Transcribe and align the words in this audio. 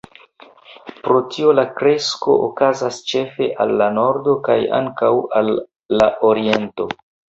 Pro 1.07 1.19
tio 1.33 1.51
la 1.59 1.65
kresko 1.81 2.37
okazas 2.47 2.97
ĉefe 3.11 3.49
al 3.65 3.75
la 3.83 3.91
nordo 4.01 4.35
kaj 4.49 4.59
ankaŭ 4.81 5.13
al 5.43 5.53
la 6.01 6.09
oriento. 6.33 6.89